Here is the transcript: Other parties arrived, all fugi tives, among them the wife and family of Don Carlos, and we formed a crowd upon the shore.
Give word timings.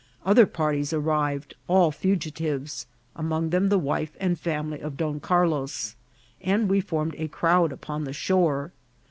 Other 0.25 0.47
parties 0.47 0.93
arrived, 0.93 1.53
all 1.67 1.91
fugi 1.91 2.33
tives, 2.33 2.87
among 3.15 3.51
them 3.51 3.69
the 3.69 3.77
wife 3.77 4.17
and 4.19 4.35
family 4.39 4.79
of 4.79 4.97
Don 4.97 5.19
Carlos, 5.19 5.95
and 6.41 6.67
we 6.67 6.81
formed 6.81 7.13
a 7.19 7.27
crowd 7.27 7.71
upon 7.71 8.05
the 8.05 8.11
shore. 8.13 8.71